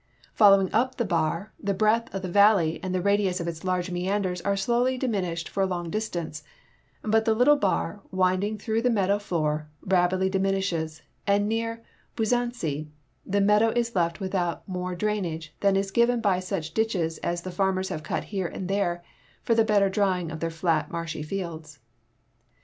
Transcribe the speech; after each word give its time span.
FolloAving 0.35 0.71
up 0.73 0.95
the 0.95 1.05
Bar, 1.05 1.53
the 1.61 1.75
breadth 1.75 2.11
of 2.11 2.23
the 2.23 2.27
valley 2.31 2.79
and 2.81 2.91
the 2.95 3.03
radius 3.03 3.39
of 3.39 3.47
its 3.47 3.63
large 3.63 3.91
meanders 3.91 4.41
are 4.41 4.57
slowly 4.57 4.97
diminished 4.97 5.47
for 5.47 5.61
a 5.61 5.67
long 5.67 5.91
distance; 5.91 6.41
but 7.03 7.23
the 7.23 7.35
little 7.35 7.55
Bar 7.55 8.01
winding 8.09 8.57
through 8.57 8.81
the 8.81 8.89
meadow 8.89 9.19
floor, 9.19 9.69
rapidly 9.85 10.27
diminishes, 10.27 11.03
and 11.27 11.47
near 11.47 11.83
Buzanc}'' 12.17 12.87
the 13.27 13.41
meadow 13.41 13.69
is 13.75 13.93
left 13.95 14.19
without 14.19 14.67
more 14.67 14.95
drainage 14.95 15.53
than 15.59 15.75
is 15.75 15.91
given 15.91 16.19
by 16.19 16.39
such 16.39 16.73
ditches 16.73 17.19
as 17.19 17.43
the 17.43 17.51
farmers 17.51 17.89
have 17.89 18.01
cut 18.01 18.23
here 18.23 18.47
and 18.47 18.67
there 18.67 19.03
for 19.43 19.53
the 19.53 19.63
better 19.63 19.87
drying 19.87 20.31
of 20.31 20.39
their 20.39 20.49
flat, 20.49 20.89
marshy 20.89 21.21
fields. 21.21 21.77